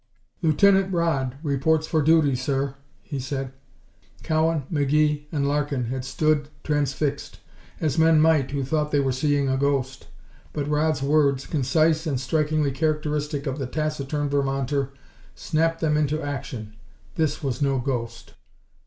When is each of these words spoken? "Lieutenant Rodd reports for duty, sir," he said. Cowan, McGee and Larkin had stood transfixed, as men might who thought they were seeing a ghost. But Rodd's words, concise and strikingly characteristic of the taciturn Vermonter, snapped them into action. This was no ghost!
"Lieutenant 0.41 0.91
Rodd 0.91 1.35
reports 1.43 1.85
for 1.85 2.01
duty, 2.01 2.33
sir," 2.33 2.73
he 3.03 3.19
said. 3.19 3.53
Cowan, 4.23 4.63
McGee 4.73 5.27
and 5.31 5.47
Larkin 5.47 5.85
had 5.91 6.03
stood 6.03 6.49
transfixed, 6.63 7.39
as 7.79 7.99
men 7.99 8.19
might 8.19 8.49
who 8.49 8.63
thought 8.63 8.89
they 8.89 8.99
were 8.99 9.11
seeing 9.11 9.47
a 9.47 9.57
ghost. 9.57 10.07
But 10.53 10.67
Rodd's 10.67 11.03
words, 11.03 11.45
concise 11.45 12.07
and 12.07 12.19
strikingly 12.19 12.71
characteristic 12.71 13.45
of 13.45 13.59
the 13.59 13.67
taciturn 13.67 14.27
Vermonter, 14.27 14.89
snapped 15.35 15.81
them 15.81 15.95
into 15.95 16.19
action. 16.19 16.75
This 17.13 17.43
was 17.43 17.61
no 17.61 17.77
ghost! 17.77 18.33